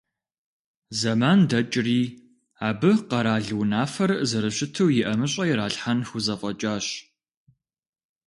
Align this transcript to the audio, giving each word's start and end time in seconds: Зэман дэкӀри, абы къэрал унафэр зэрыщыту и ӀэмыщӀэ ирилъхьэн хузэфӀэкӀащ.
Зэман 0.99 1.39
дэкӀри, 1.49 2.01
абы 2.67 2.91
къэрал 3.09 3.47
унафэр 3.59 4.11
зэрыщыту 4.29 4.87
и 4.99 5.01
ӀэмыщӀэ 5.07 5.43
ирилъхьэн 5.51 5.99
хузэфӀэкӀащ. 6.09 6.85